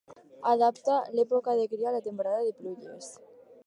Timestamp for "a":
1.93-1.97